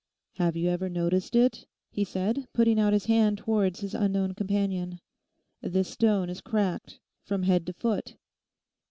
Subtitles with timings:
[0.37, 4.99] 'Have you ever noticed it?' he said, putting out his hand towards his unknown companion;
[5.61, 8.15] 'this stone is cracked from head to foot?...